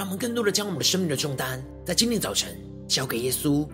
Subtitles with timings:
[0.00, 2.56] 让我们更多的将我们的生命的重担，在今天早晨
[2.88, 3.68] 交给耶稣，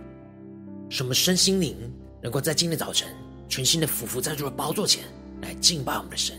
[0.90, 1.76] 什么身心灵
[2.20, 3.06] 能够在今天早晨
[3.48, 5.04] 全心的俯伏在主的宝座前
[5.40, 6.36] 来敬拜我们的神。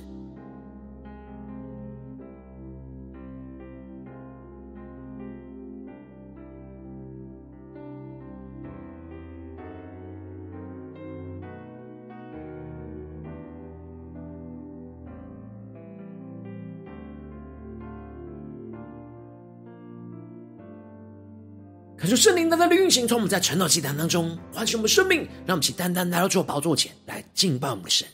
[22.56, 28.08] 单的运行，从我们在晨祷祭坛当中唤醒我们生命，让我们起单单来到主宝座前来敬拜我们的神。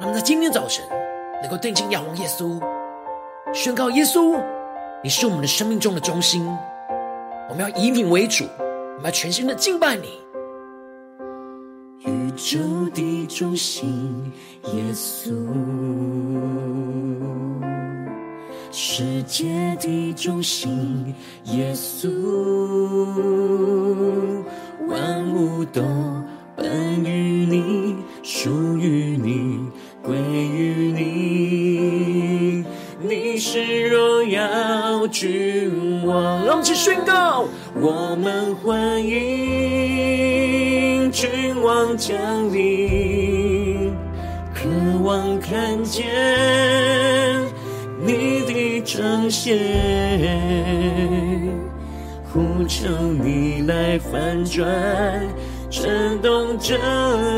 [0.00, 0.84] 让我们在今天早晨
[1.40, 2.60] 能够定睛仰望耶稣，
[3.54, 4.38] 宣告耶稣，
[5.02, 6.44] 你是我们的生命中的中心，
[7.48, 10.20] 我们要以你为主，我们要全心的敬拜你。
[12.06, 12.58] 宇宙
[12.92, 14.32] 的中心，
[14.64, 15.32] 耶稣。
[18.76, 19.44] 世界
[19.78, 21.14] 的中心，
[21.44, 22.10] 耶稣，
[24.88, 25.80] 万物都
[26.56, 29.60] 本于你，属于你，
[30.02, 32.64] 归于你。
[33.00, 37.44] 你是荣耀君王，让我们宣告，
[37.80, 40.28] 我们欢迎
[41.12, 41.30] 君
[41.62, 42.18] 王降
[42.52, 43.92] 临，
[44.52, 44.68] 渴
[45.04, 46.83] 望看见。
[48.84, 49.56] 你的彰显，
[52.30, 52.86] 呼求
[53.22, 54.68] 你来翻转，
[55.70, 56.76] 震动这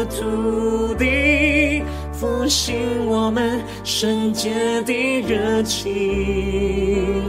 [0.07, 7.23] 土地，复兴我们圣洁的热情。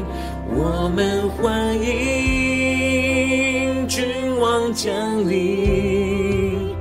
[0.49, 1.87] 我们欢迎
[3.87, 4.03] 君
[4.39, 6.75] 王降临，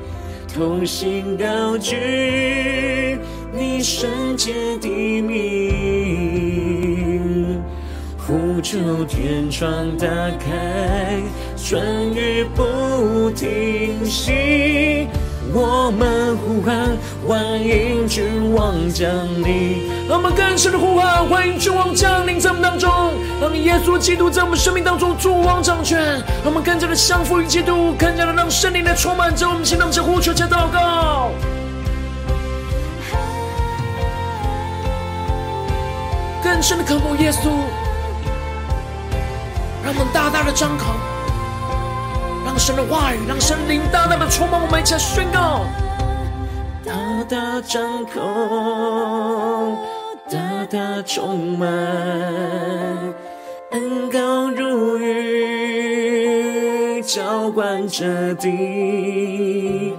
[0.55, 3.19] 同心高举
[3.53, 4.89] 你圣洁的
[5.21, 5.86] 名。
[9.07, 10.07] 天窗打
[10.41, 11.23] 开，
[11.57, 15.07] 春雨不停息。
[15.55, 19.09] 我们呼喊，欢迎君王降
[19.45, 19.89] 临。
[20.09, 22.91] 让我们更深的呼喊，欢迎君王降临在我们当中。
[23.41, 26.03] 让耶稣基督在我们生命当中作王掌权。
[26.43, 30.05] 让我们更加的降服于基督，更加的让圣灵来充满在我们心当中。
[30.05, 31.31] 呼求加祷告，
[36.43, 37.49] 更深的渴慕耶稣。
[39.87, 40.87] 让我们大大的张口，
[42.45, 45.61] 让神的话语，让神灵大大的充满我们，一起来宣告。
[46.85, 46.93] 大
[47.29, 49.79] 大张口，
[50.29, 51.69] 大大充满，
[53.71, 56.21] 恩膏如雨，
[57.03, 59.95] 浇灌着地，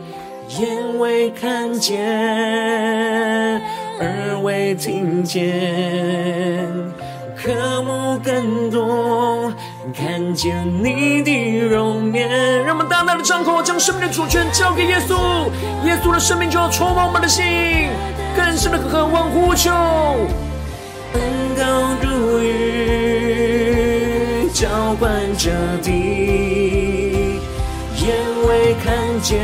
[0.49, 2.03] 眼未看见，
[4.01, 6.67] 耳未听见，
[7.37, 9.36] 渴慕更多。
[9.93, 12.27] 看见你的容颜，
[12.65, 15.49] 让我们大大的张口，将生命的主权交给耶稣。
[15.85, 17.45] 耶稣的生命就要充满我们的心，
[18.35, 19.71] 更深的渴望呼求。
[21.13, 21.21] 恩
[21.57, 21.63] 膏
[22.01, 23.69] 如雨，
[24.53, 24.67] 浇
[24.99, 25.51] 灌着
[25.81, 27.39] 地，
[27.95, 28.13] 眼
[28.47, 29.39] 未看见，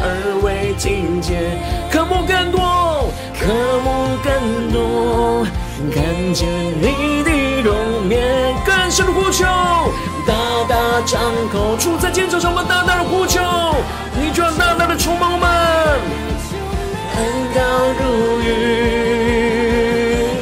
[0.00, 0.06] 耳
[0.42, 1.40] 未听见，
[1.90, 2.60] 渴慕更多，
[3.40, 3.48] 渴
[3.82, 5.46] 慕更多，
[5.92, 6.04] 看
[6.34, 6.46] 见
[6.80, 7.13] 你
[8.94, 9.44] 颜，更深的呼求，
[10.24, 10.32] 大
[10.68, 11.20] 大张
[11.52, 13.40] 口，出在今天早上，我们大大的呼求，
[14.14, 15.50] 你就要大大的充满我们，
[17.16, 17.24] 恩
[17.54, 17.60] 膏
[17.98, 18.04] 如
[18.40, 18.46] 雨，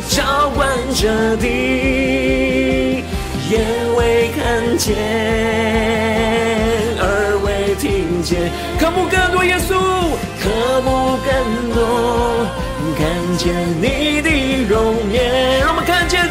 [0.08, 0.22] 浇
[0.54, 3.02] 灌着地，
[3.50, 3.64] 眼
[3.96, 4.92] 未看见。
[8.78, 9.74] 渴慕更多耶稣，
[10.42, 10.50] 渴
[10.82, 11.32] 慕更
[11.72, 11.80] 多，
[12.98, 13.00] 看
[13.38, 14.28] 见你的
[14.68, 15.61] 容颜。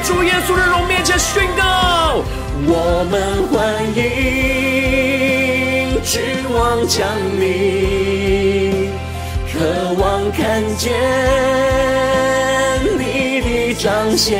[0.03, 2.23] 主耶稣的容面前宣告：
[2.65, 3.99] 我们欢迎，
[6.03, 6.19] 指
[6.53, 7.07] 望降
[7.39, 8.89] 临，
[9.51, 10.91] 渴望看见
[12.97, 14.39] 你的彰显。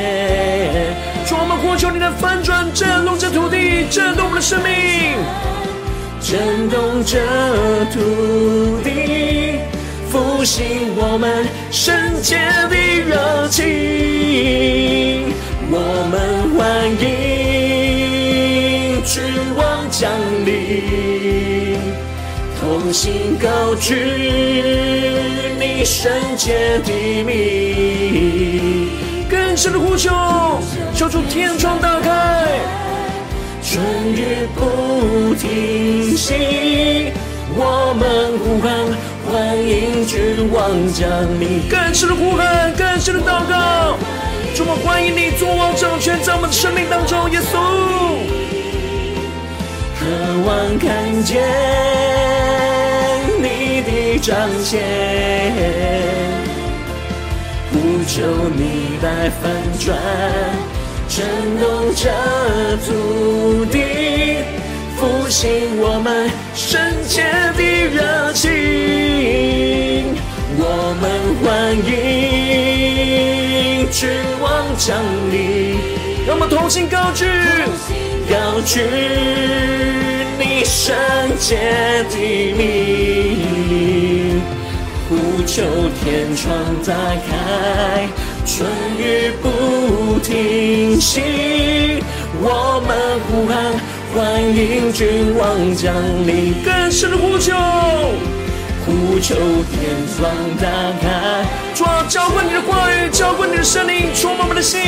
[1.28, 4.70] 主，我们呼求你的翻转，震动这土地，震动我们的生命。
[6.22, 7.20] 震动着
[7.94, 8.00] 土
[8.84, 9.60] 地，
[10.10, 12.38] 复兴我们圣洁
[12.70, 12.76] 的
[13.08, 15.21] 热情。
[15.74, 15.80] 我
[16.12, 17.02] 们欢迎
[19.06, 19.24] 君
[19.56, 20.12] 王降
[20.46, 21.80] 临，
[22.60, 23.96] 同心高举
[25.58, 28.90] 你圣洁的名，
[29.30, 30.12] 更深的呼求，
[30.94, 32.50] 求主天窗打开。
[33.64, 33.82] 春
[34.12, 37.14] 雨不停息，
[37.56, 38.76] 我们呼喊，
[39.26, 41.08] 欢迎君王降
[41.40, 41.62] 临。
[41.70, 43.96] 更深的呼喊，更深的祷告，
[44.62, 47.58] 主啊，欢迎你作王掌权在我们生命当中，耶稣。
[49.98, 50.06] 渴
[50.46, 50.88] 望看
[51.24, 51.42] 见
[53.42, 54.80] 你的彰显，
[57.72, 58.22] 呼求
[58.56, 59.98] 你来翻转。
[61.10, 61.26] 震
[61.60, 61.66] 动
[61.96, 62.12] 着
[62.86, 64.46] 土地，
[64.96, 67.24] 复兴我们圣洁
[67.58, 68.50] 的热情。
[70.64, 71.04] 我们
[71.42, 72.71] 欢迎
[73.92, 74.10] 君
[74.40, 74.98] 王降
[75.30, 75.76] 临，
[76.26, 77.26] 让我们同心高举，
[78.30, 78.80] 高举
[80.40, 80.96] 你圣
[81.38, 82.16] 洁的
[82.58, 84.42] 名，
[85.10, 85.62] 呼求
[86.02, 86.56] 天窗
[86.88, 86.94] 打
[87.28, 88.08] 开。
[88.46, 88.66] 春
[88.98, 91.22] 雨不停息，
[92.42, 92.98] 我们
[93.28, 93.54] 呼喊，
[94.16, 95.94] 欢迎君王降
[96.26, 96.56] 临。
[96.64, 97.54] 更深呼求，
[98.86, 99.76] 呼求天
[100.16, 100.66] 窗打
[101.02, 101.46] 开，
[101.82, 104.80] 主啊，浇灌你的话语，浇灌你的圣灵，充满我们的心。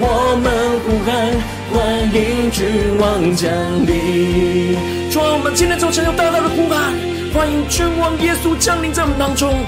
[0.00, 0.50] 我们
[0.82, 1.30] 呼喊，
[1.70, 3.54] 欢迎君王降
[3.86, 4.74] 临。
[5.12, 6.92] 主啊，我们今天早晨要大大的呼喊，
[7.32, 9.64] 欢迎君王耶稣降临在我们当中。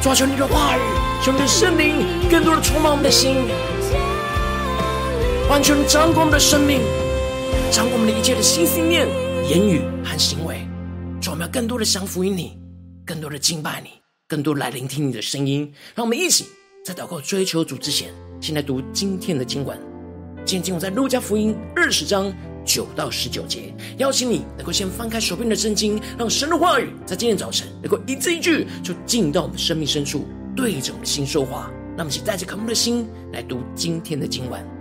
[0.00, 0.80] 抓求你的话语，
[1.22, 3.36] 求你的圣灵更多的充满我们的心，
[5.50, 6.80] 完全掌管我们的生命，
[7.70, 9.06] 掌管我们的一切的心、心念、
[9.50, 10.66] 言语和行为。
[11.20, 12.56] 主，我们要更多的降服于你，
[13.04, 13.90] 更多的敬拜你，
[14.26, 15.72] 更多来聆听你的声音。
[15.94, 16.46] 让我们一起
[16.84, 19.78] 在祷告追求主之前，先来读今天的经文。
[20.44, 22.32] 今天经文在路加福音二十章。
[22.66, 30.24] 九到十九节，邀请你能够先翻开手边的圣经，让神的话语在今天早晨能够一字一句就进到我们生命深处，
[30.56, 31.70] 对着我们的心说话。
[31.94, 34.73] 那么，请带着渴慕的心来读今天的经文。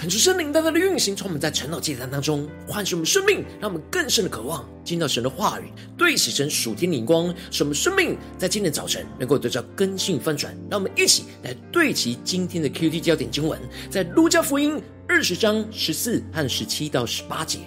[0.00, 5.64] 恳求圣灵大大的运行，从我们在晨祷祭坛当中唤醒我们生命，让我们更深的渴望听到神的话语，
[5.94, 10.56] 对齐神属天灵光，使我们生命在今天早晨能够得到更新翻转。
[10.70, 17.58] 让我们一起来对齐今天的 QT 焦点经文，在路加福音二十章十四和十七到十八节。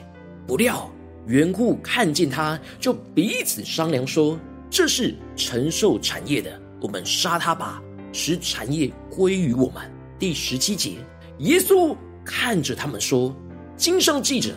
[0.47, 0.91] 不料
[1.27, 4.39] 缘故看见他，就彼此商量说
[4.71, 7.79] ：“这是承受产业的，我们杀他吧，
[8.11, 9.83] 使产业归于我们。”
[10.17, 10.95] 第十七节，
[11.37, 11.95] 耶稣。
[12.23, 13.35] 看着他们说
[13.77, 14.51] ：“经上记着，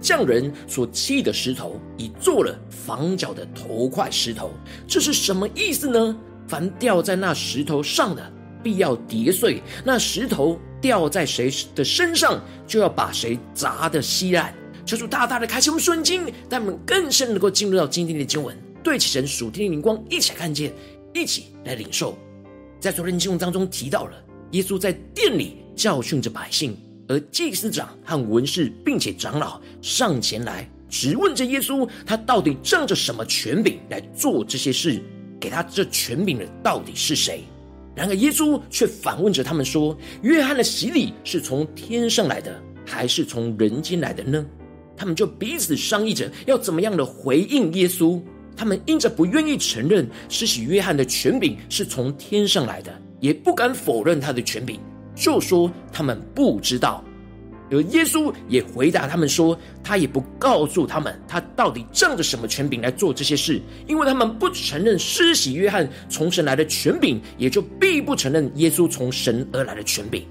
[0.00, 4.52] 匠人所砌的石头，已做了房角的头块石头。
[4.86, 6.16] 这是什么意思呢？
[6.46, 8.32] 凡掉在那石头上的，
[8.62, 14.54] 必要跌碎；那石头掉在谁的身上，就要把谁砸得稀烂。”
[14.86, 20.72] 求主大大的开启我们顺经，让我们更深能够进入到今天的经文，对齐神属天的灵光，一起来看见，
[21.12, 22.16] 一起来领受。
[22.80, 24.12] 在昨天的经文当中提到了，
[24.52, 26.74] 耶稣在殿里教训着百姓。
[27.08, 35.02] 而祭司长和文士，并且长老上前来质问着耶稣，他到底仗着什么权柄来做这些事？
[35.40, 37.44] 给他这权柄的到底是谁？
[37.94, 44.44] 然而耶稣却反问着他们说：“约翰的洗礼是从天上来的，还是从人间来的呢？”
[44.96, 48.20] 他们就彼此商议着要怎么样的回应耶稣。
[48.56, 54.80] 他们因着不愿意承认施洗约翰的权柄是从天上来的，也不敢否认他的权柄。
[55.18, 57.02] 就说他们不知道，
[57.72, 70.24] 而耶稣也回答他们说，他也不告诉他们他到底仗着什么权柄来做这些事，因为他们不承认施洗约翰从神来的权柄，也就必不承认耶稣从神而来的权柄。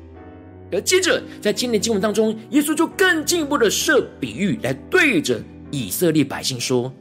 [0.72, 5.40] 而接着在今天经文当中，耶稣就更进一步的设比喻来对着
[5.70, 6.92] 以色列百姓说：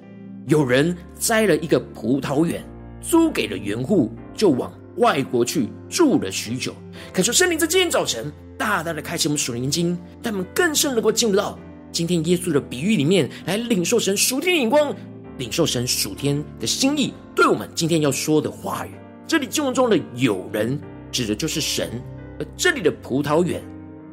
[0.48, 2.62] 有人栽了一个葡萄园，
[3.00, 4.72] 租给了园户，就往。
[4.96, 6.74] 外国去住了许久，
[7.12, 11.58] 恳求圣灵在今天早晨大大的开启我们属灵经，让我们更深能够进入到
[11.92, 14.94] 今天耶稣的比喻里面来领受神属天的眼光，
[15.38, 18.90] 领受神属天的心意，对我们今天要说的话语。
[19.26, 20.78] 这里经文中的有人
[21.12, 21.90] 指的就是神，
[22.38, 23.62] 而这里的葡萄园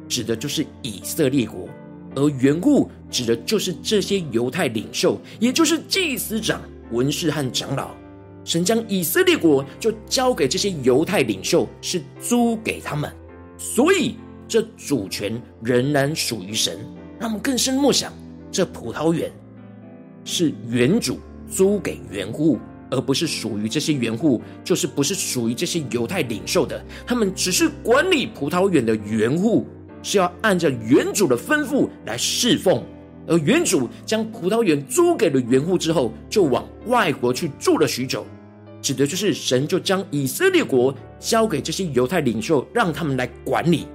[0.08, 1.68] 指的就是以色列国，
[2.14, 6.60] 而原故指的就是这些犹太领袖，也就是祭司长、
[6.90, 7.94] 文士和长老。
[8.44, 13.10] 神将以色列国就交给这些犹太领袖，是租给他们，
[13.56, 16.78] 所以这主权仍然属于神。
[17.18, 18.12] 让我们更深默想，
[18.50, 19.32] 这葡萄园
[20.24, 22.58] 是原主租给原户，
[22.90, 26.84] 而不是属于这些原户，就是不是属于这些犹太领袖的。
[27.06, 29.66] 他们只是管理葡萄园的原户，
[30.02, 32.84] 是要按照原主的吩咐来侍奉。
[33.26, 38.26] 而园主将葡萄园租给了园户之后，就往外国去住了许久，
[38.82, 43.86] 指的就是神就将以色列国交给这些犹太领袖，让他们来管理。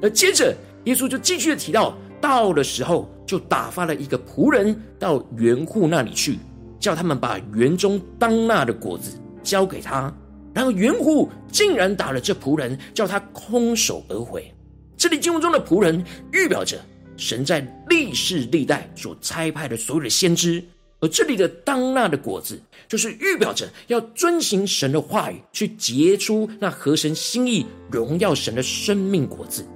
[0.00, 6.38] 而接着，耶稣就继续的提到，到了时候就打发了一个仆人到园户那里去，
[6.78, 10.12] 叫他们把园中当纳的果子交给他。
[10.52, 14.52] 然后园户竟然打了这仆人，叫他空手而回。
[14.96, 16.78] 这里经文中的仆人预表着。
[17.20, 17.60] 神在
[17.90, 20.64] 历世历代所差派的所有的先知，
[21.00, 22.58] 而这里的当纳的果子，
[22.88, 29.66] 就是预表着要遵行神的话语，去结出那合神心意、荣耀神的生命果子。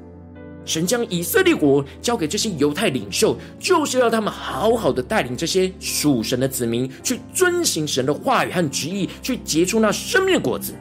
[0.65, 10.73] 神将以色列国交给这些犹太领袖，就是要他们好好的带领这些属神的子民，去遵行神的话语和旨意，去结出那生命的果子。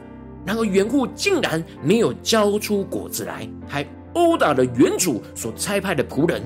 [0.46, 3.86] 然而缘故竟然没有交出果子来，还。
[4.14, 6.42] 殴打了原主所差派的仆人，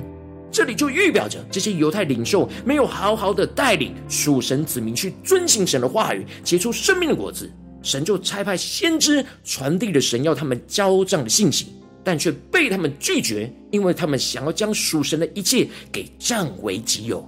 [0.51, 7.51] 这里就预表着这些犹太领袖没有好好的带领属神子民去遵行神的话语，结出生命的果子。
[7.81, 11.67] 神就差派先知传递了神要他们交账的信息，
[12.03, 17.27] 但却被他们拒绝，因为他们想要将属神的一切给占为己有。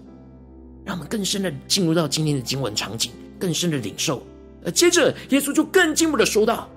[0.85, 4.27] 让我们更深的进入到今天的经文场景，更深的领受。
[4.65, 6.69] 而接着，耶稣就更进一步的说道。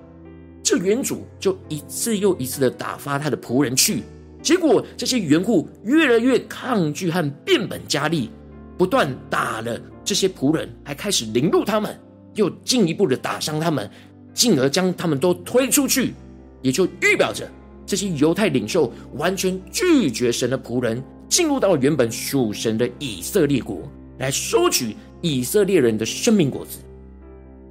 [0.64, 4.02] 这原主就一次又一次的打发他的仆人去，
[4.40, 8.30] 结果这些园户越来越抗拒和变本加厉，
[8.78, 11.94] 不断打了这些仆人，还开始凌辱他们，
[12.34, 13.88] 又进一步的打伤他们，
[14.32, 16.14] 进而将他们都推出去，
[16.62, 17.46] 也就预表着
[17.84, 23.82] 这些犹太领袖完全拒绝神的仆人，进入到原本属神的以色列国，
[24.16, 26.78] 来收取以色列人的生命果子。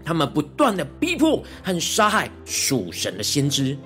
[0.03, 3.77] 他们不断的逼迫和杀害属神的先知，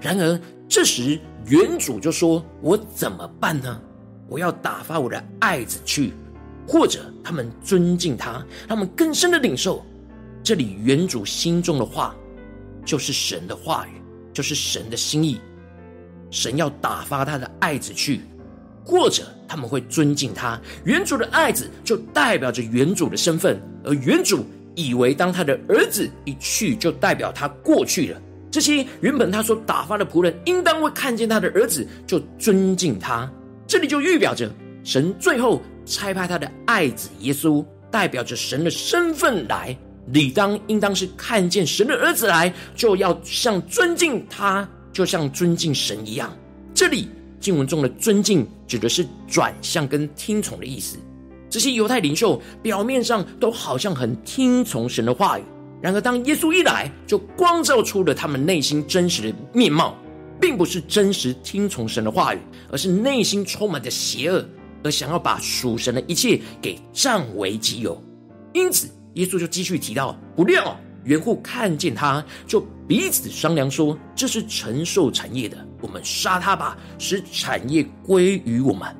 [0.00, 3.80] 然而这时原主就说：“我怎么办呢？
[4.28, 6.12] 我要打发我的爱子去，
[6.66, 9.84] 或者他们尊敬他，他们更深的领受
[10.42, 12.14] 这里原主心中的话，
[12.84, 14.00] 就是神的话语，
[14.32, 15.40] 就是神的心意。
[16.30, 18.20] 神要打发他的爱子去，
[18.84, 20.60] 或者他们会尊敬他。
[20.84, 28.20] 原主的爱子就代表着原主的身份，而原主以为当他的儿子一去，就代表他过去了。
[28.50, 33.30] 这些原本他所打发的仆人，应当会看见他的儿子就尊敬他。
[33.66, 34.50] 这里就预表着
[34.82, 39.76] 神最后差派他的爱子耶稣，代表着神的身份来，
[40.08, 46.36] 理当应当是看见神的儿子来，就要像尊敬他，就像尊敬神一样。
[46.74, 47.08] 这里
[47.38, 50.98] 经文中的尊敬，指的是转向跟听从的意思。
[51.50, 55.42] 这些犹太领袖表面上都好像很听从神的话语。
[55.82, 59.96] 然而，当耶稣一来，就光照出了他们内心真实的面貌，
[60.40, 62.38] 并不是真实听从神的话语，
[62.70, 64.46] 而是内心充满着邪恶，
[64.84, 68.00] 而想要把属神的一切给占为己有。
[68.52, 78.94] 因此，耶稣就继续提到：不料园户看见他，就彼此商量说：“这是承受产业的，我们杀他吧，使产业归于我们。”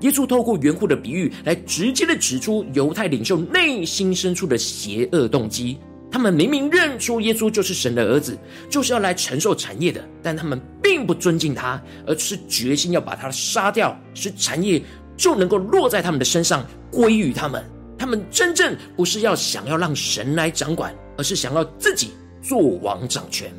[0.00, 5.78] 耶稣透过园户的比喻，来直接的指出犹太领袖内心深处的邪恶动机。
[6.10, 8.38] 他们明明认出耶稣就是神的儿子，
[8.70, 14.82] 就是要来承受产业的，但他们并不尊敬他，而是决心要把他杀掉，使产业
[15.16, 17.62] 就能够落在他们的身上，归于他们。
[17.98, 23.52] 他们真正不是要想要让神来掌管，而是想要自己做王掌权。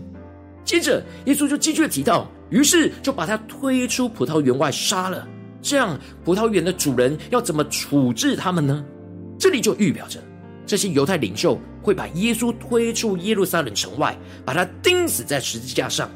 [0.63, 5.27] 接着，耶稣就继续提到，于是就把他推出葡萄园外杀了。
[5.61, 8.83] 这样，葡萄园的主人要怎么处置他们呢？
[9.37, 10.19] 这里就预表着。
[10.65, 16.09] 这些犹太领袖会把耶稣推出耶路撒冷城外，把他钉死在十字架上。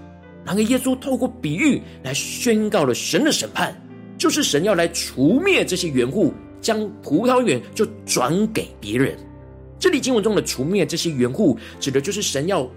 [0.46, 3.76] 然而，耶稣透过比喻来宣告了神的审判，
[4.18, 9.18] 就是神要来除灭这些园户，将葡萄园就转给别人。
[9.80, 12.70] 这里经文中的除灭这些园户，指的就是神要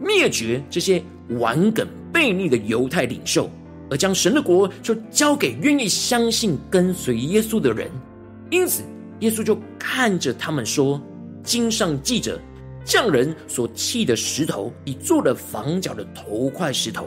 [0.00, 3.50] 灭绝这些顽梗悖逆的犹太领袖，
[3.94, 7.88] 而将神的国就交给愿意相信跟随耶稣的人。
[8.50, 8.82] 因此，
[9.20, 11.00] 耶稣就看着他们说。
[11.44, 12.40] 经上记着，
[12.84, 17.06] 匠人所弃的石头，已做了房角的头块石头。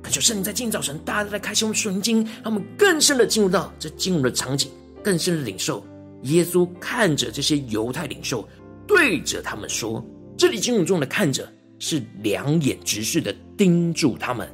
[0.00, 4.70] 感谢圣灵在今天早晨，大家在开启我们属灵经，让我们更深的进入到这进入的场景，
[5.02, 5.84] 更深的领受。
[6.24, 8.46] 耶稣看着这些犹太领袖，
[8.86, 10.04] 对着他们说
[10.38, 14.46] ：“这里经文中的看着，是两眼直视的盯住他们，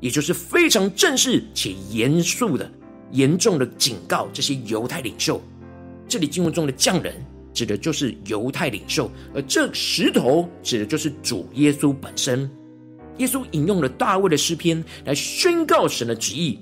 [0.00, 2.70] 也就是非常正式且严肃的、
[3.12, 5.40] 严重的警告这些犹太领袖。
[6.08, 7.14] 这里经文中的匠人。”
[7.54, 12.48] 指的就是犹太领袖，而这石头指的就是主耶稣本身。
[13.16, 16.60] 耶稣引用了大卫的诗篇来宣告神的旨意。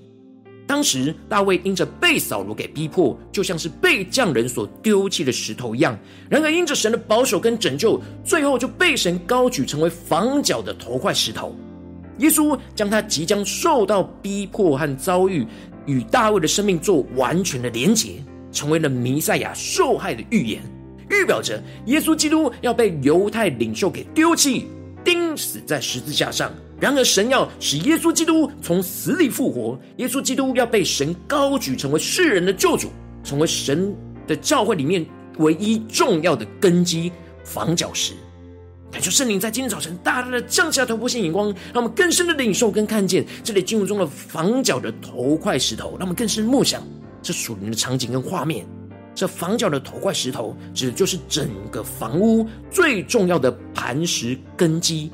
[0.66, 5.98] 当时大卫因着被扫罗给逼迫，就像是被匠人所丢弃的石头一样。
[6.30, 11.54] 然而因着神的保守跟拯救，最后就被神高举成为房角的头块石头。
[12.18, 15.46] 耶稣将他即将受到逼迫和遭遇，
[15.86, 20.62] 与大卫的生命做完全的连结，成为了弥赛亚受害的预言。
[21.08, 24.66] 预表着耶稣基督要被犹太领袖给丢弃、
[25.04, 26.52] 钉死在十字架上。
[26.80, 29.78] 然而，神要使耶稣基督从死里复活。
[29.96, 32.90] 耶稣基督要被神高举，成为世人的救主，
[33.22, 33.94] 成为神
[34.26, 35.06] 的教会里面
[35.38, 37.10] 唯一重要的根基
[37.44, 38.12] 房角石。
[38.90, 46.82] 感谢圣灵在今天早晨大大的降下突破性眼光，让我们更深的领受跟看见这里经文中的房角的头块石头，让我们更深默想
[47.20, 48.66] 这属灵的场景跟画面。
[49.14, 55.10] 这房角的头块石头，指的就是整个房屋最重要的磐石根基，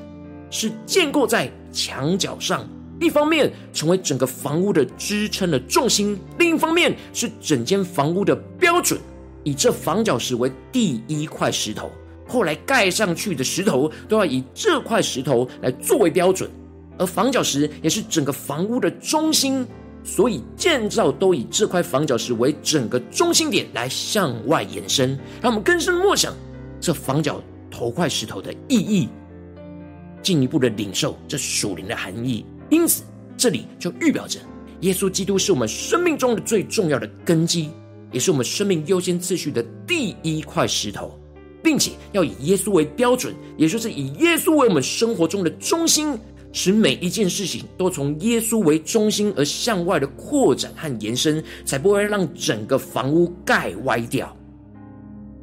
[0.49, 2.67] 是建构在墙角上。
[3.01, 8.99] 一方面成为整个房屋的支撑的重心，另一方面是整间房屋的标准。
[9.43, 11.91] 以这房角石为第一块石头，
[12.33, 16.49] 后来盖上去的石头都要以这块石头来作为标准，
[16.97, 19.63] 而房角石也是整个房屋的中心。
[20.03, 26.33] 所以建造都以这块房角石为整个中心点来向外延伸，让我们更深默想
[26.81, 29.07] 这房角头块石头的意义，
[30.23, 32.43] 进一步的领受这属灵的含义。
[32.69, 33.03] 因此，
[33.37, 34.39] 这里就预表着
[34.81, 37.69] 耶稣基督是我们生命中的最重要的根基，
[38.11, 41.17] 也是我们生命优先次序的第一块石头，
[41.63, 46.15] 并且要以耶稣为标准，也就是以耶稣为我们生活中的中心。
[46.55, 54.37] 使每一件事情都从耶稣为中心而向外的扩展和延伸，才不会让整个房屋盖歪掉。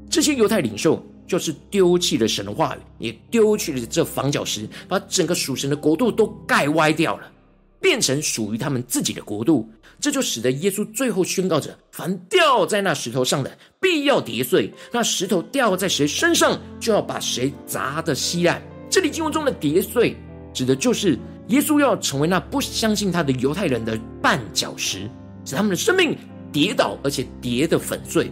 [0.08, 7.32] 这些犹太领袖就是丢弃了神的话语，也丢弃了这房角石，把整个属神的国度都盖歪掉了，
[7.80, 9.68] 变成属于他们自己的国度。
[9.98, 18.62] 这就使得耶稣最后宣告着：凡掉在那石头上的，必要跌碎；那石头掉在谁身上，就要把谁砸得稀烂。
[18.88, 20.16] 这里经文中的跌碎。
[20.52, 21.16] 指的就是
[21.46, 25.08] 耶稣要成为那不相信他的犹太人的绊脚石，
[25.44, 26.18] 使他们的生命
[26.50, 28.28] 跌倒，而且跌得粉碎，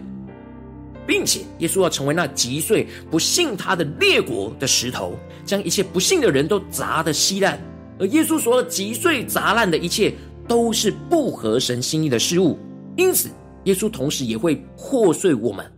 [1.07, 7.57] 并且耶稣要成为那击碎不信他的列国的石头，将一切不信的人都砸得稀烂。
[7.99, 10.13] 而耶稣所击碎砸烂的一切，
[10.47, 12.57] 都是不合神心意的事物。
[12.95, 13.29] 因此，
[13.65, 15.69] 耶稣同时也会破碎我们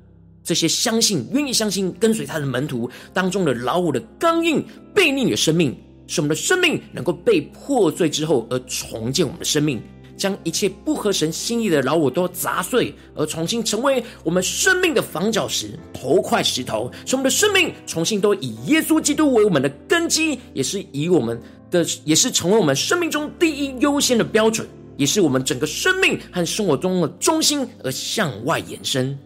[0.43, 4.63] 这些相信、愿意相信、跟随他的门徒当中的老我的刚硬、
[4.95, 5.75] 悖逆的生命。
[6.07, 9.81] 使我们的生命能够被破碎之后，而重建我们的生命，
[10.17, 16.91] 将一切不合神心意的老我都砸碎，而重新成为我们生命的房角石、头块石头。
[17.05, 29.17] 使我们的生命重新都以耶稣基督为我们的根基，也是以我们的，也是成为我们生命中第一优先的标准，也是我们整个生命和生活中的中心，而向外延伸。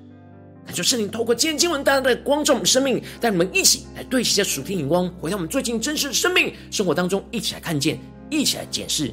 [0.67, 9.11] 那就圣灵透过今天经文带来的光照我们生命，带你们一起来对齐下属天眼光，回到我们最近真实生命生活当中，一起来看见，一起来检视，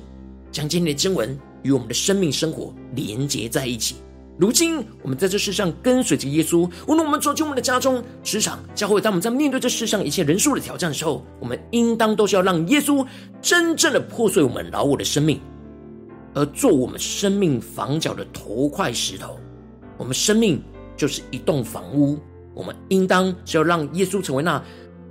[0.51, 3.97] 将今天的经文与我们的生命生活连接在一起。
[4.38, 13.07] 如今我们在这世上跟随着耶稣，无论我们走进我们的家中、职场、教会，当我们在面对这世上一切人数的挑战的时候，我们应当都是要让耶稣
[13.40, 15.40] 真正的破碎我们老我的生命，
[16.35, 19.38] 而做我们生命房角的头块石头。
[19.97, 20.62] 我们生命。
[20.95, 22.18] 就是一栋房屋，
[22.55, 24.62] 我们应当是要让耶稣成为那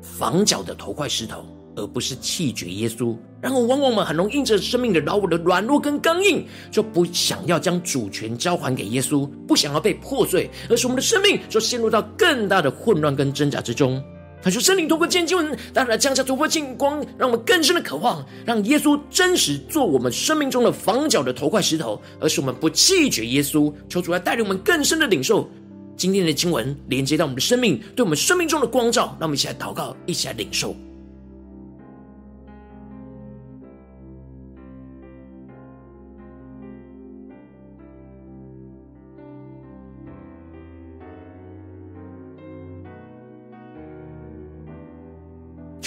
[0.01, 1.43] 房角的头块石头，
[1.75, 3.15] 而不是弃绝耶稣。
[3.41, 14.03] 然后，往往我们很容易因着生命的老我的软弱跟刚硬，就不想要将主权交还给耶稣，不想要被破碎，而使我们的生命就陷入到更大的混乱跟挣扎之中。
[14.43, 23.71] 他说：“圣灵透过今天经文，带来降下突破性光，让我们更深的渴望，让耶稣真实做我们生命中的房角的头块石头，而是我们不弃绝耶稣。
[23.87, 25.47] 求主来带领我们更深的领受。”
[25.95, 30.75] 今天的经文连接到我们的生命，对我们生命中的光照，让我们一起来祷告，一起来领受。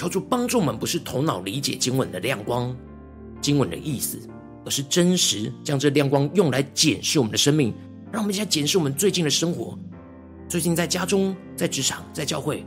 [0.05, 2.77] 求主帮助我们，不是头脑理解经文的亮光、
[3.41, 4.21] 经文的意思，
[4.63, 7.73] 而是真实将这亮光用来检视我们的生命，
[8.13, 9.79] 让我们一起来检视我们最近的生活。
[10.47, 12.67] 最近在家中、在职场、在教会，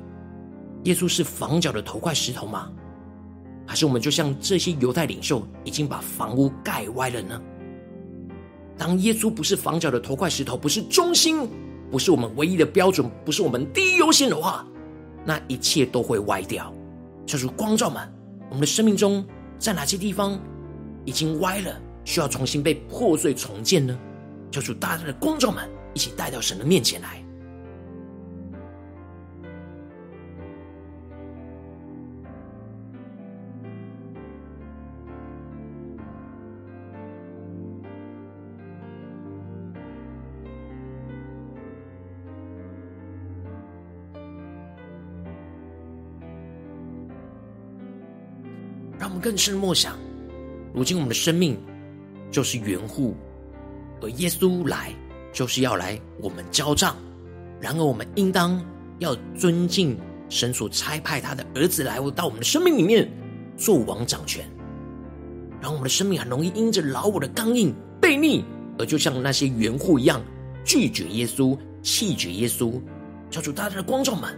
[0.86, 2.71] 耶稣是房角的头块石头吗？
[3.67, 7.39] 还是我们就像这些犹太领袖，已经把房屋盖歪了呢？
[8.80, 11.47] 当耶稣不是房角的头块石头，不是中心，
[11.91, 14.65] 不是我们唯一的标准，不是我们第一优先的话，
[15.23, 16.73] 那一切都会歪掉。
[17.27, 18.09] 求主光照们，
[18.49, 19.23] 我们的生命中
[19.59, 20.39] 在哪些地方
[21.03, 23.99] 已经歪了，需要重新被破碎重建呢？
[24.49, 27.21] 求主大大的光照们，一起带到神的面前来。
[49.27, 49.97] 更深默想，
[50.73, 51.59] 如今我们的生命
[52.31, 53.13] 就是园户，
[54.01, 54.93] 而耶稣来
[55.33, 56.95] 就是要来我们交账。
[57.59, 58.65] 然而，我们应当
[58.99, 63.11] 要尊敬神所差派他的儿子来到我们的生命里面
[63.57, 64.49] 做王掌权。
[65.59, 68.45] 然后，我们的生命很容易因着老我的刚硬悖逆，
[68.79, 70.21] 而就像那些园户一样
[70.63, 72.79] 拒绝耶稣、弃绝耶稣。
[73.29, 74.33] 求主大大的光照们，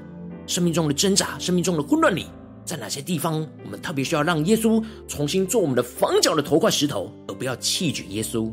[0.48, 2.26] 生命中的挣扎、生命中的混乱里。
[2.70, 8.52] 在哪些地方，我们特别需要让耶稣重新做我们的房角的头块石头，而不要弃绝耶稣？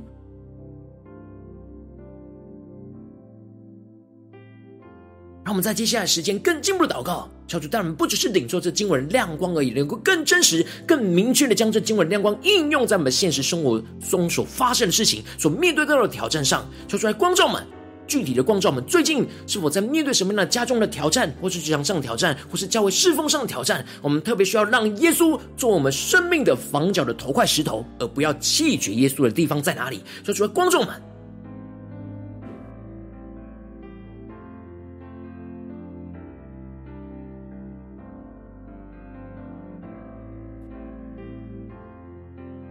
[5.44, 13.78] 让我们在接下来时间更进一步的祷告，求主带我们不只是领受这经文亮光而已，能够更真实、更明确的将这经文亮光应用在我们现实生活
[14.10, 17.62] 中所发生的事情、所面对到的挑战上，求主来光照我们。
[18.06, 23.84] 具体的光照，我们最近是否在面对什么样的家中的挑战，或是职场上的挑战，或是教会侍奉上的挑战？
[24.00, 30.02] 我们特别需要让耶稣做我们生命的房角的头块石头，而不要弃绝耶稣的地方在哪里？
[30.24, 30.94] 所以，除了观众们，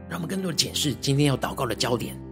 [0.08, 2.25] 让我们更多的检视今天要祷告的焦点。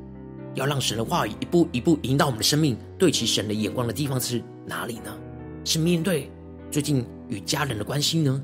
[0.55, 5.17] 要让神的话语一步一步引导我们的生命，对齐神的眼光的地方是哪里呢？
[5.65, 6.29] 是面对
[6.69, 8.43] 最近与家人的关系呢？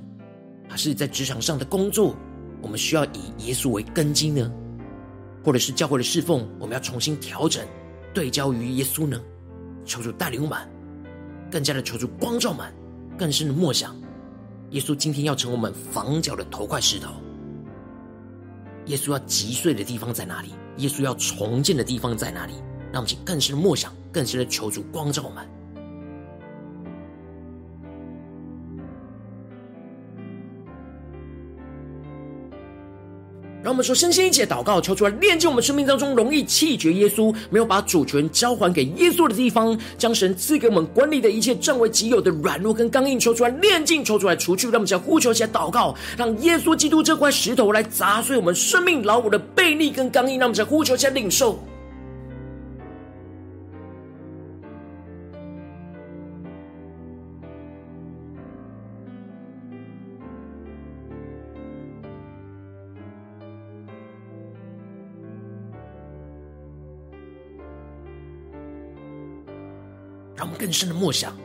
[0.68, 2.16] 还是在职场上的工作，
[2.62, 4.52] 我们需要以耶稣为根基呢？
[5.44, 7.66] 或者是教会的侍奉，我们要重新调整，
[8.14, 9.20] 对焦于耶稣呢？
[9.86, 10.58] 求主带领我们，
[11.50, 12.72] 更加的求主光照们，
[13.18, 13.96] 更深的默想，
[14.72, 17.12] 耶稣今天要成我们房角的头块石头。
[18.86, 20.50] 耶稣要击碎的地方在哪里？
[20.80, 22.54] 耶稣要重建的地方在哪里？
[22.92, 25.48] 让我们请更深的默想，更深的求主光照我们。
[33.70, 44.66] 让我们说，深深一起祷告，求出来炼净我们生命当中容易弃绝耶稣、没有把主权交还给耶稣的地方，将神赐给我们管理的一切占为己有的软弱跟刚硬，求出来炼净，求出来除去。
[44.70, 50.40] 让我们想呼求起来祷告，让耶稣基督这块石头来砸碎我们生命老我的背逆跟刚硬。
[50.40, 51.60] 让我们想呼求起来领受。
[70.40, 71.38] 让我们更深的默想，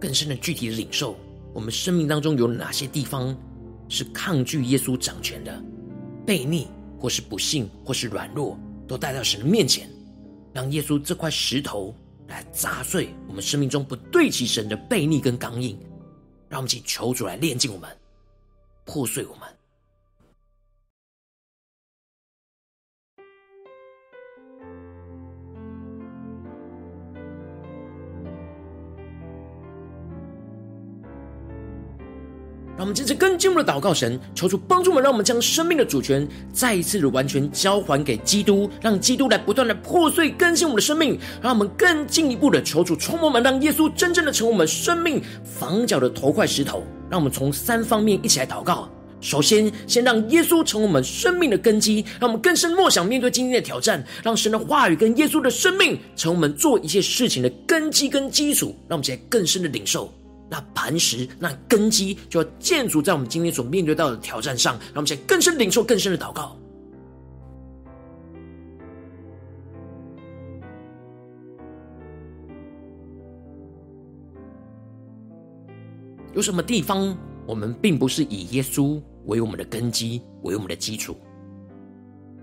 [0.00, 1.16] 更深的具体的领受，
[1.54, 3.36] 我们生命当中有哪些地方
[3.88, 5.62] 是抗拒耶稣掌权的，
[6.26, 6.66] 悖逆，
[6.98, 9.88] 或是不信，或是软弱，都带到神的面前，
[10.52, 11.94] 让耶稣这块石头
[12.26, 15.78] 来砸碎我们生命中不对齐神的悖逆跟刚硬，
[16.48, 17.88] 让我们请求主来炼净我们，
[18.84, 19.46] 破碎我们。
[32.80, 41.18] 让我们接着更进一步的祷告神，求主帮助我们，让我们将生命的主权再一次的完全交还给基督，让基督来不断的破碎更新我们的生命。
[41.42, 46.82] 让我们更进一步的求主充满我们，让耶稣真正的成为我们生命房角的头块石头。
[47.10, 48.88] 让我们从三方面一起来祷告。
[49.20, 58.74] 首先，先让耶稣成为我们生命的根基，让我们更深默想面对今天的挑战，让神的话语跟耶稣的生命成为我们做一切事情的根基跟基础。
[58.88, 60.10] 让我们起来更深的领受。
[60.50, 64.74] 那磐石，那根基，就要建筑在我们今天所面对到的挑战上。
[64.86, 66.56] 让我们先更深领受，更深的祷告。
[76.34, 81.16] 有什么地方，我们并不是以耶稣为我们的根基，为我们的基础？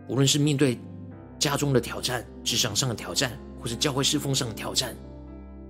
[0.08, 0.80] 无论是面对
[1.40, 4.96] 家中的挑战、职场上的挑战，或是教会侍奉上的挑战，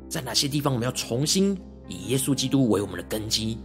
[0.10, 1.58] 在哪些地方，我们要重新？
[1.88, 3.58] 以耶稣基督为我们的根基，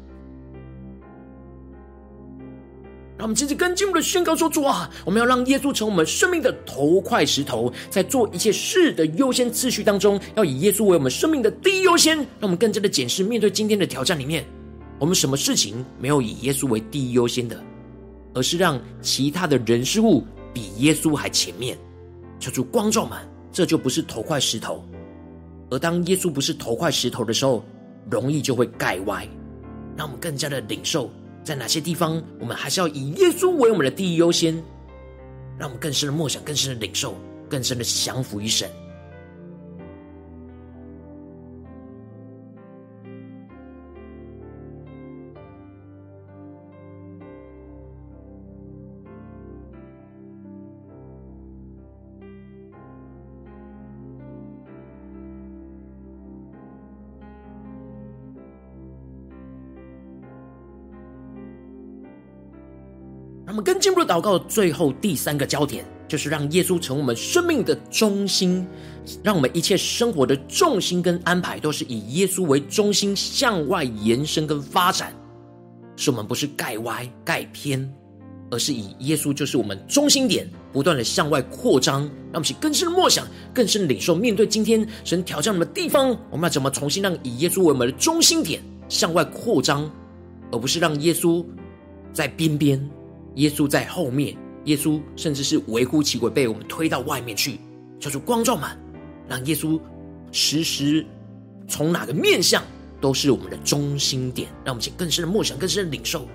[3.18, 12.16] 让我们接着跟进一步的宣告说：“主啊，我们要让耶稣成为我们生命的头块石头，在做一切事的优先次序当中，要以耶稣为我们生命的第一优先。
[12.16, 14.44] 让我们更加的检视，面对今天的挑战里面，
[14.98, 17.62] 我们什么事情没有以耶稣为第一优先的，
[18.34, 21.76] 而是让其他的人事物比耶稣还前面。
[22.40, 23.18] 求主光照们，
[23.52, 24.84] 这就不是头块石头。
[25.70, 27.64] 而当耶稣不是头块石头的时候。”
[28.10, 29.26] 容易就会盖歪，
[29.96, 31.10] 让我们更加的领受，
[31.44, 34.54] 在哪些地方我们还是要以耶稣为我们的第一优先，
[35.58, 37.14] 让我们更深的默想，更深的领受，
[37.48, 38.68] 更深的降服于神。
[63.52, 68.66] 我们更进一步的祷告，最后第三个焦点就是让耶稣成为我们生命的中心，
[69.22, 75.14] 让我们一切生活的重心跟安排都是以耶稣为中心向外延伸跟发展，
[75.96, 77.86] 使我们不是盖歪盖偏，
[78.50, 82.00] 而是以耶稣就是我们中心点，不断的向外扩张。
[82.00, 89.90] 让我们去更深的默想，更深的领受，面对今天神挑战我们的地方，我们要怎么重新让以耶稣为我们的中心点向外扩张，
[90.50, 91.44] 而不是让耶稣
[92.14, 92.82] 在边边。
[93.36, 97.58] 耶稣在后面，耶稣甚至是微乎其微，被我们推到外面去，
[97.98, 98.78] 叫做光照满，
[99.28, 99.80] 让耶稣
[100.30, 101.04] 时时
[101.66, 102.62] 从哪个面向
[103.00, 106.26] 都是我们的中心点，让我们请更深的梦想，更深的领受。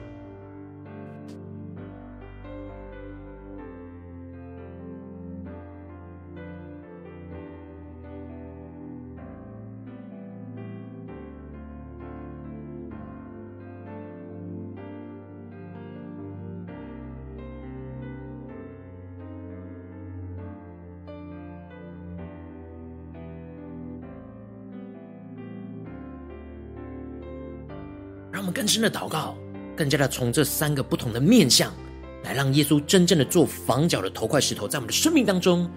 [28.67, 29.33] 更深的祷告，
[29.77, 31.73] 更加的从这三个不同的面向，
[32.21, 35.71] 来让耶稣真正的做房角的头块石头，在我们的生命当中，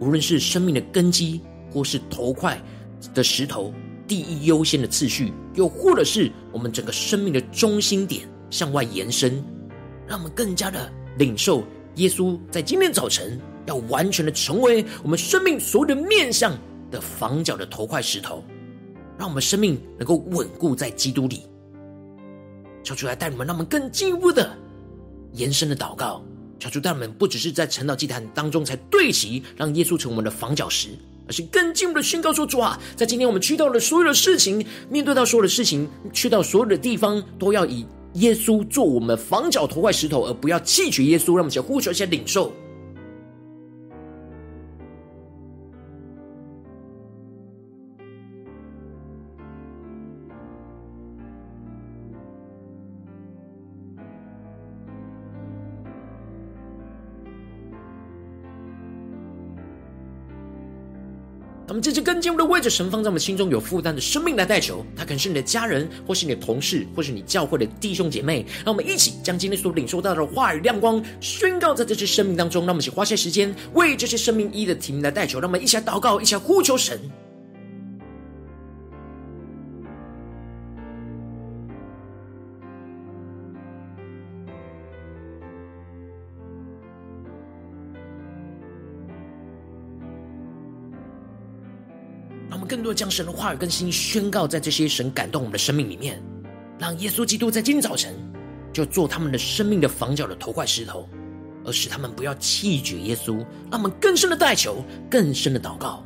[0.00, 2.60] 无论是生命的根基，或是头块
[3.14, 3.72] 的石头
[4.08, 9.40] 第一优先的次序，又或者是我们整个生命的中心点向外延伸，
[10.08, 11.62] 让我们更加的领受
[11.94, 16.58] 耶稣在今天早晨要完全的成为我们生命所有的面向
[16.90, 18.42] 的房角的头块石头，
[19.16, 21.44] 让我们生命能够稳固在基督里。
[22.86, 24.56] 求主来带你们，让我们更进一步的
[25.32, 26.22] 延伸的祷告。
[26.60, 30.90] 求主带你们，不只是在成祷祭坛当中才对齐，让耶稣成为我们的房角石。
[31.28, 41.34] 而是更进一步的宣告说：“主啊，在今天我们去到的所有的事情，面对到所有的事情，去到所有的地方，都要以耶稣做我们房角头块石头，而不要弃绝耶稣。
[41.34, 42.52] 让我们先呼求一些领受。”
[61.76, 68.44] 们这些更进一步的为着神放在我们心中有负担的生命来代求，他可能是你的家人，或是你的同事，或是你教会的弟兄姐妹。
[68.64, 72.62] 让我们一起将今天所领受到的话语亮光宣告在这些生命当中。
[72.64, 75.38] 让我们一起花些时间为这些生命一的提名来代求。
[75.38, 76.98] 让我们一起祷告，一起呼求神。
[92.66, 96.22] 更多将神的话语跟信息宣告在这些神感动我们的生命里面，
[96.78, 98.14] 让耶稣基督在今天早晨
[98.72, 101.08] 就做他们的生命的房角的头块石头，
[101.64, 103.38] 而使他们不要弃绝耶稣，
[103.70, 106.05] 让我们更深的代求，更深的祷告。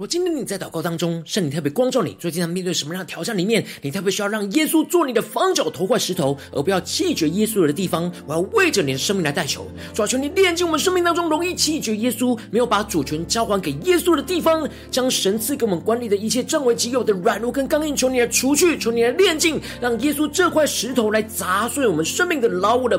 [0.00, 8.10] 我今天你在祷告当中，圣灵特别光照你，最近在面对什么样的挑战里面，你特别需要让耶稣做你的房角头块石头，而不要弃绝耶稣的地方。
[8.26, 22.98] 我要为着你的生命来代求，主啊，求你炼净我们生命当中容易弃绝耶稣、没有把主权交还给耶稣的地方，将神赐给我们管理的一切占为己有的软弱跟刚硬，求你来除去，求你来炼净，让耶稣这块石头来砸碎我们生命的老我的。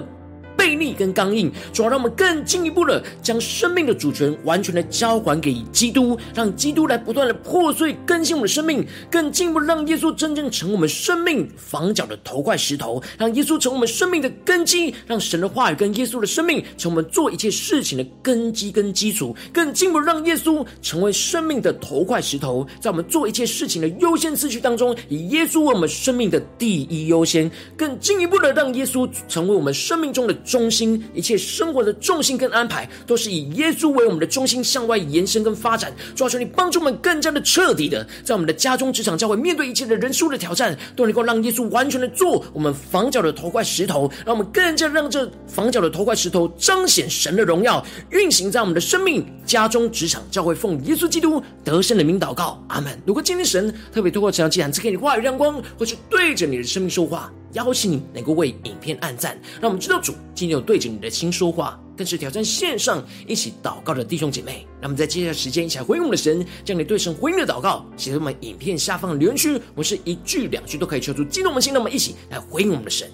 [0.61, 30.37] 背逆跟刚硬，主要让我们更进一步的将生命的主权完全的交还给基督，让基督来不断的破碎更新我们的生命，更进一步让耶稣真正成我们生命房角的头块石头，让耶稣成我们生命的根基，让神的话语跟耶稣的生命成我们做一切事情的根基跟基础，更进一步让耶稣成为生命的头块石头，在我们做一切事情的优先次序当中，以耶稣为我们生命的第一优先，更进一步的让耶稣成为我们生命中的。
[30.51, 35.93] 中心，一切生活的重心跟安排，都是以耶稣为我们的中心，向外延伸跟发展。
[36.13, 52.91] 主啊，求你帮助我们更加的彻底的，在我们的家中、职场、教会，面对一切的人数的挑战，都能够让耶稣完全的做我们房角的头块石头，让我们更加让这房角的头块石头彰显神的荣耀，运行在我们的生命、家中、职场、教会，奉耶稣基督得胜的名祷告，阿门。
[53.05, 57.31] 如果今天神特别透过这场祭坛赐给你话语亮光，或是对着你的生命说话。
[57.53, 64.65] 邀请你能够为影片按赞，让我们知道主今天有对着你的心说话，更是挑战线上一起祷告的弟兄姐妹。
[64.79, 73.09] 让我们在接下来时间一起来回应我们的神，将你对神回应的祷告写在我们影片下方的留言区，我是一句两句都可以求出激动我们心，那么一起来回应我们的神。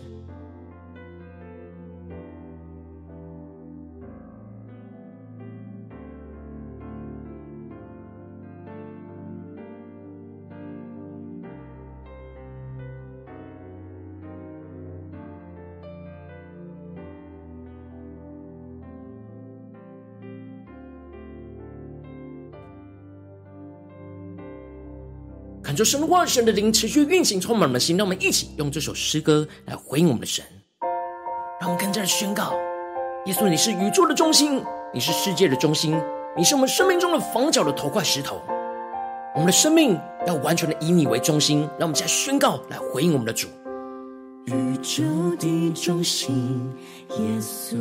[25.78, 27.96] 就神的话语，神的灵持续运行，充满我们的心。
[27.96, 30.44] 让我们一起用这首诗歌来回应我们的神，
[31.62, 32.52] 让我们更加的宣告：
[33.28, 34.60] 耶稣，你是宇宙的中心，
[34.92, 35.96] 你是世界的中心，
[36.36, 38.42] 你是我们生命中的房角的头块石头。
[39.36, 41.60] 我们的生命要完全的以你为中心。
[41.78, 43.48] 让我们再宣告，来回应我们的主。
[44.46, 45.04] 宇宙
[45.38, 46.74] 的中心，
[47.10, 47.78] 耶稣，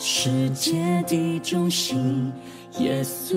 [0.00, 0.74] 世界
[1.06, 2.32] 的中心，
[2.78, 3.36] 耶稣，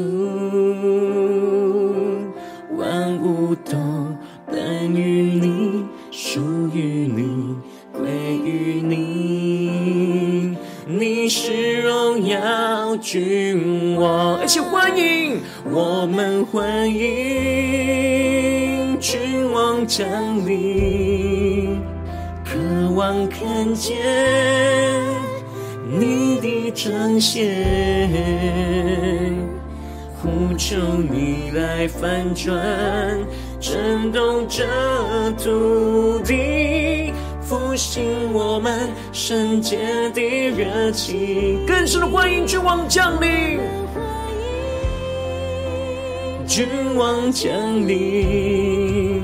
[2.77, 3.75] 万物都
[4.45, 6.39] 本于你，属
[6.71, 7.55] 于你，
[7.91, 8.03] 归
[8.45, 15.39] 于你，你是荣耀君王，而且欢迎，
[15.71, 18.99] 我们欢迎。
[18.99, 20.05] 君王降
[20.45, 21.81] 临，
[22.45, 22.59] 渴
[22.93, 23.97] 望看见
[25.93, 27.53] 你的彰显，
[30.21, 32.55] 呼求你来翻转，
[33.59, 34.63] 震动这
[35.37, 37.11] 土地，
[37.41, 39.77] 复兴我们圣洁
[40.13, 40.21] 的
[40.51, 41.65] 热情。
[41.67, 43.59] 更深的欢迎君王降临，
[46.47, 46.65] 君
[46.95, 47.51] 王降
[47.85, 49.23] 临。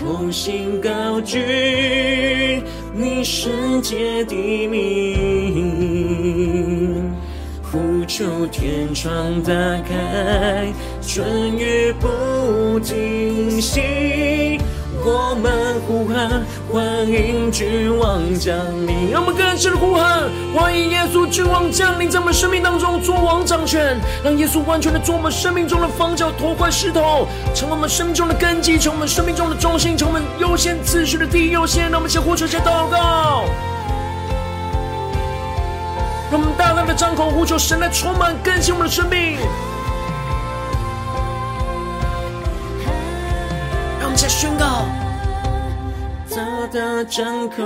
[0.00, 2.62] 同心高举
[2.94, 4.36] 你圣洁的
[4.68, 5.47] 名，
[8.18, 9.52] 求天窗打
[9.88, 14.58] 开，春雨不停息。
[15.04, 18.56] 我们呼喊，欢迎君王降
[18.88, 19.12] 临。
[19.12, 31.84] 让我们更深的呼喊，欢迎耶稣君王降临，在我们生命当中作王掌权，让耶稣完全的做我们生命中的方角头块石头，成为我们生命中的根基，成为我们生命中的中心，成为我们优先次序的第一优先。
[31.88, 33.44] 让我们先呼求，先祷告，
[36.30, 39.38] 让我们大大的张口呼求，神来充满更新我们的生命。
[44.20, 44.84] 在宣告，
[46.28, 47.62] 大大张口，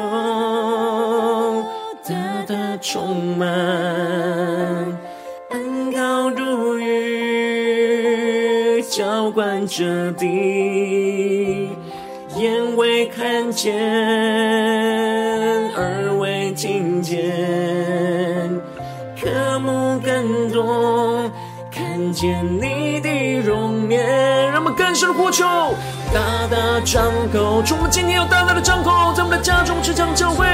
[2.07, 2.15] 大
[2.47, 3.49] 大充满，
[5.49, 11.71] 恩膏如雨，浇灌着地，
[12.37, 13.73] 眼未看见，
[15.75, 17.72] 耳未听见，
[19.23, 21.31] 渴慕更多，
[21.71, 23.09] 看见你的
[23.41, 25.45] 容颜，让我们更深的呼求。
[26.13, 26.21] 大
[26.51, 30.45] 大张口，主，我们今天要大大的张口，在我们的家中、职场、教会，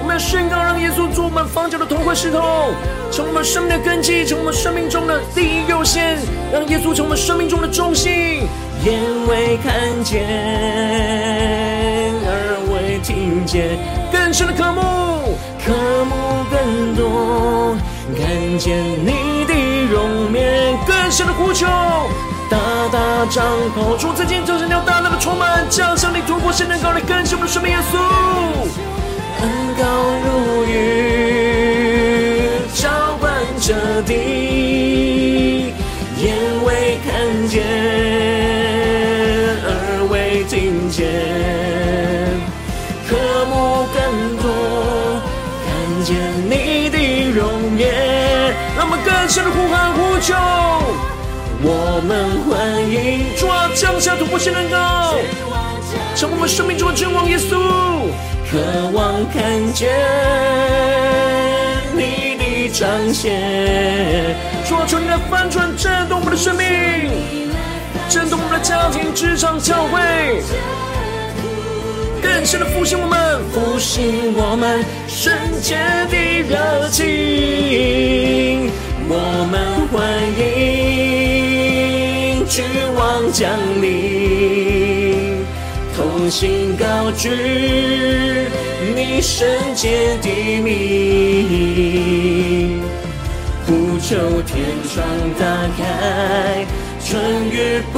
[0.00, 2.74] 我们要宣告，让耶稣做我们房角的头块石头，
[3.12, 6.18] 成为我们生命的根基，成为我们生命中的第一优先，
[6.52, 8.42] 让耶稣成为我们生命中的中心。
[8.84, 10.26] 眼未看见，
[12.26, 13.78] 耳未听见，
[14.10, 14.82] 更深的渴慕，
[15.64, 15.72] 渴
[16.04, 17.65] 慕更多，
[18.14, 19.54] 看见你的
[19.90, 21.66] 容颜，更深的呼求。
[22.48, 22.56] 大
[22.92, 23.44] 大张
[23.74, 27.98] 口，主，在今天早晨要大大的充满，将向你突破，圣灵高来更新我们的生命，耶稣，
[29.42, 29.84] 恩膏
[30.24, 30.74] 如雨，
[32.72, 32.88] 浇
[33.18, 35.74] 灌着地，
[36.16, 37.64] 眼未看见，
[49.26, 50.34] 让我们更深的呼喊呼求。
[51.62, 52.54] 我们欢
[52.88, 55.16] 迎主啊，降下突破性能高，
[56.14, 57.56] 成为我们生命中的君王耶稣，
[58.50, 58.58] 渴
[58.92, 59.88] 望看见
[61.92, 64.36] 你的彰显。
[64.68, 66.64] 主啊，求你来翻转震动我们的生命，
[68.08, 70.40] 震动我们的家庭、职场、教会，
[72.22, 75.76] 更深的复兴我们，复兴我们圣洁
[76.10, 76.16] 的
[76.48, 78.70] 热情。
[79.08, 79.14] 我
[79.50, 79.96] 们欢
[80.38, 80.44] 迎。
[82.48, 85.44] 君王降临，
[85.94, 87.28] 同心高举
[88.94, 90.28] 你圣洁的
[90.62, 90.72] 名，
[93.66, 94.54] 呼求天
[94.88, 95.04] 窗
[95.38, 95.44] 打
[95.76, 96.64] 开，
[97.04, 97.94] 春雨不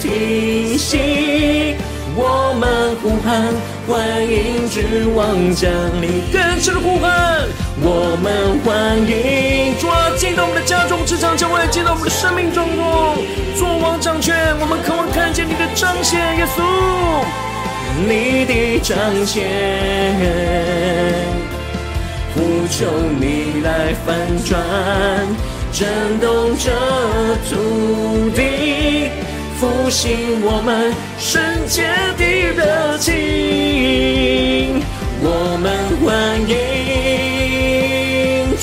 [0.00, 1.76] 停息。
[2.14, 3.52] 我们呼喊，
[3.88, 5.70] 欢迎君王降
[6.00, 7.48] 临，更深的呼喊。
[7.84, 13.18] 我们欢迎主啊，进到我们的家中、职场、教会，进到我们的生命中中，
[13.58, 14.36] 作王掌权。
[14.60, 16.62] 我们渴望看见你的彰显，耶稣，
[18.06, 18.94] 你的彰
[19.26, 19.42] 显，
[22.34, 22.86] 呼求
[23.18, 24.14] 你来翻
[24.46, 24.62] 转，
[25.72, 26.70] 震动这
[27.50, 29.10] 土地。
[29.58, 31.82] 复兴我们圣洁
[32.16, 32.24] 的
[32.54, 34.80] 热情，
[35.20, 35.66] 我们
[36.04, 36.91] 欢迎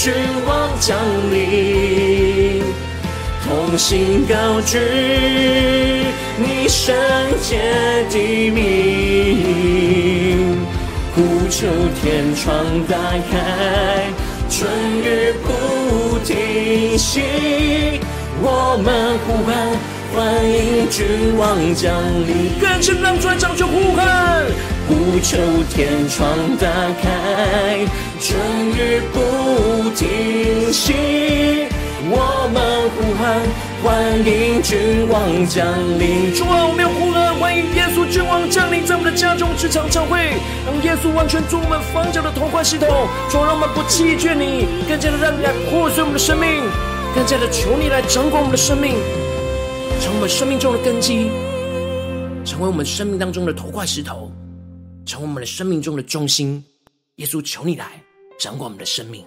[0.02, 0.14] 君
[0.48, 0.98] 王降
[1.30, 2.64] 临，
[3.44, 4.80] 同心高举
[6.38, 6.96] 你圣
[7.42, 7.60] 洁
[8.10, 9.46] 的名，
[11.14, 11.68] 呼求
[12.02, 12.96] 天窗打
[13.30, 14.08] 开，
[14.50, 14.72] 春
[15.04, 18.00] 雨不停息，
[18.42, 19.52] 我们呼喊。
[20.16, 20.18] 欢
[20.50, 21.94] 迎君王降
[22.26, 22.58] 临。
[22.58, 24.46] 更深让主来掌权呼喊，
[24.90, 25.38] 呼求
[25.70, 26.68] 天窗打
[27.00, 27.86] 开，
[28.20, 28.40] 春
[28.72, 31.68] 雨不停息。
[32.12, 33.38] 我们呼喊，
[33.84, 35.64] 欢迎君王降
[36.00, 36.34] 临。
[36.34, 40.18] 主啊，我们要呼喊，欢迎耶稣君王降临在我们的家中、职场、教会，
[40.66, 42.88] 让耶稣完全做我们房角的头块石头。
[43.30, 46.64] 主啊，让我们不弃绝你，更加的让你来破碎我们的生命，
[47.14, 48.96] 更加的求你来掌管我们的生命，
[50.02, 51.30] 成为我们生命中的根基，
[52.44, 54.32] 成为我们生命当中的头块石头，
[55.10, 56.64] 成为我们的生命中的中心。
[57.16, 58.00] 耶稣，求你来
[58.38, 59.26] 掌管我们的生命。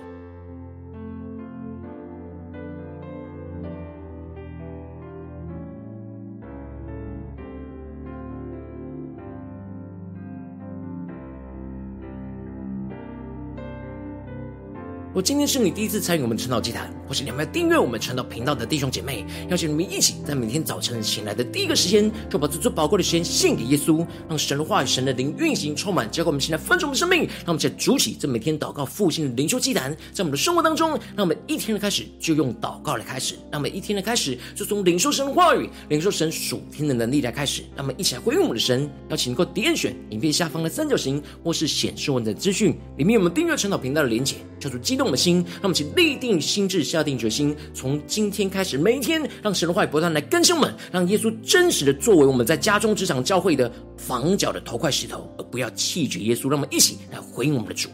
[15.15, 38.89] 我今天是你第一次参与我们晨祷祭坛，或是你们要订阅我们晨祷频道的弟兄姐妹，邀请你们一起在每天早晨醒来的第一个时间，就把这最宝贵的时间献给耶稣，让神的话语、神的灵运行充满，结果我们现在分盛我们的生命，让我们在主起这每天祷告复兴的灵修祭坛，在我们的生活当中，让我们一天的开始就用祷告来开始，让我们一天的开始就从领受神的话语、领受神属天的能力来开始，让我们一起来回应我们的神。
[39.11, 44.37] 邀请你能够点选影片下方的三角形，或是显示文的资讯里面有我们订阅晨祷频道的连结。
[44.59, 56.49] 叫做激动的心，让我们请立定心智，下定决心，从今天开始，每一天让神的话语不断来更新我们，让耶稣真实的作为我们在家中、职场、教会的房角的头块石头，而不要弃绝耶稣。
[56.49, 57.89] 让我们一起来回应我们的主。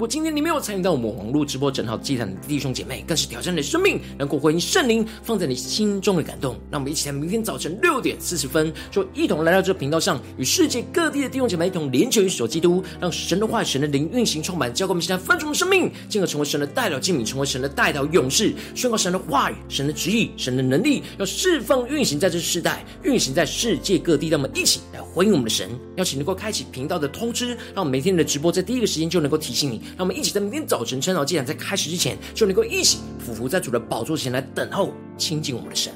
[0.00, 6.56] 如果今天你没有参与到我们网络直播整套祭坛的弟兄姐妹，更是挑战你的生命，能够回应圣灵放在你心中的感动。
[6.70, 24.28] 让我们一起在明天早晨六点四十分，就一同来到这个频道上，与世界各地的弟兄姐妹一同连结于所基督，让神的话、神的灵运行充满，教灌我们现在分盛的生命，进而成为神的代表器皿，成为神的代表勇士，宣告神的话语、神的旨意、神的能力，要释放运行在这世代，运行在世界各地。
[24.28, 29.82] 让我们一起来回应我们的神，邀请能够开启频道的通知，让我们每天的直播在第一个时间就能够提醒你。
[29.96, 35.92] 让我们一起在明天早晨晨祷祭坛在开始之前，就能够一起匍伏在主的宝座前来等候亲近我们的神。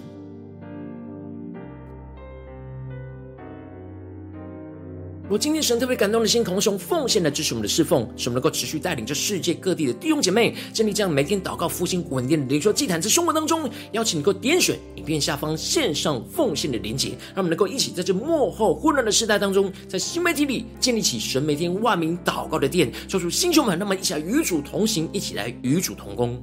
[5.26, 26.38] 我今天神特别感动的心，同时用奉献来支持我们的侍奉，使我们能够持续带领着世界各地的弟兄姐妹建立这样每天祷告复兴稳定的灵修祭坛，在生活当中，邀请你能够点选影片下方线上奉献的连结，让我们能够一起在这幕后混乱的时代当中，在新媒体里建立起神每天万名祷告的殿，说出星球们，那么一起来与主同行，一起来与主同工。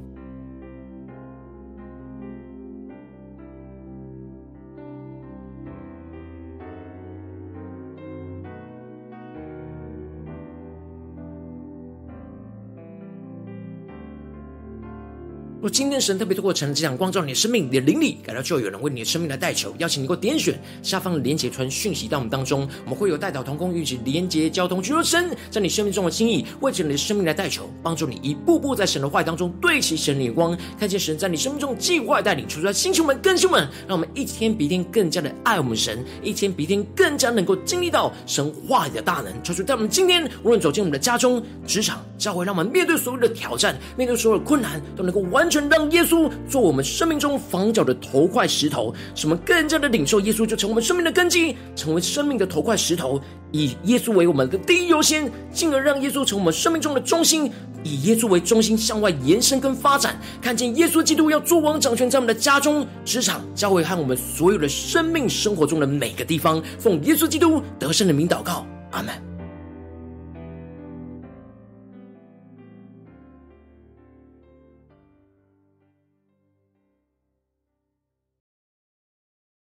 [15.62, 45.51] 若今天神特别透过晨这样光照你的生命，你的灵里感到就有人为你的生命来代求，邀请你给我点选下方的连结传讯息到我们当中，我们会有代祷同工预期连结交通，求神在你生命中的心意，为着你的生命来代求，帮助你一步步在神的话语当中对齐神的眼光，看见神在你生命中计划带领，求出来星球们、更新们，让我们一天比一天更加的爱我们神，一天比一天更加能够经历到神话语的大能，求主在我们今天无论走进我们的家中、职场、教会，让我们面对所有的挑战，面对所有的困难，都能够完。
[45.60, 53.20] 让耶稣做我们生命中房角的头块石头，使我们更加的领受耶稣，就成我们生命的根基，成为生命的头块石头，
[53.52, 57.52] 以耶稣为我们的第一优先，进而让耶稣成我们生命中的中心，
[57.84, 69.30] 以耶稣为中心向外延伸跟发展，看见耶稣基督要做王掌权在我们的家中、职场、教会和我们所有的生命生活中的每个地方，奉耶稣基督得胜的名祷告，阿门。